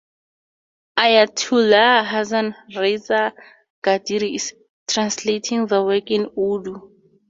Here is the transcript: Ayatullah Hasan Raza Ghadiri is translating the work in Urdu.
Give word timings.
Ayatullah 1.03 2.05
Hasan 2.11 2.55
Raza 2.73 3.23
Ghadiri 3.83 4.33
is 4.33 4.55
translating 4.87 5.67
the 5.67 5.83
work 5.83 6.09
in 6.09 6.23
Urdu. 6.35 6.89